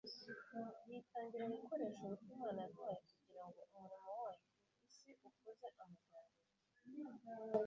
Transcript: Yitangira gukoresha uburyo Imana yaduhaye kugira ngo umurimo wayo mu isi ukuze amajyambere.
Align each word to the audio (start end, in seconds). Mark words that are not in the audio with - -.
Yitangira 0.87 1.45
gukoresha 1.55 1.99
uburyo 2.03 2.25
Imana 2.33 2.57
yaduhaye 2.63 2.97
kugira 3.11 3.43
ngo 3.49 3.59
umurimo 3.65 4.09
wayo 4.21 4.39
mu 4.49 4.55
isi 4.89 5.09
ukuze 5.27 5.67
amajyambere. 5.81 6.39